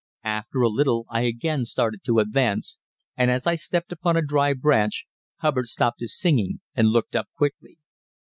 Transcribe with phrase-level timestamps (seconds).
[0.25, 2.79] After a little I again started to advance,
[3.15, 5.05] and as I stepped upon a dry branch
[5.41, 7.77] Hubbard stopped his singing and looked up quickly.